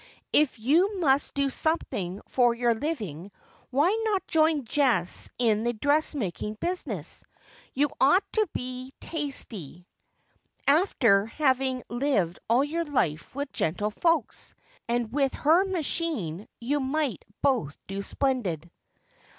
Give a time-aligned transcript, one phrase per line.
[0.33, 3.31] If you must do something'for your living,
[3.69, 9.85] why not join Jess in the dressmaking business 'I You ought to be tasty,
[10.67, 14.55] after having liven all your life with gentlefolks:
[14.87, 18.71] and with her machine jou might both do splendid.'